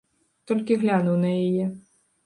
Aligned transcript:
Толькі 0.51 0.79
глянуў 0.85 1.21
на 1.27 1.37
яе. 1.47 1.65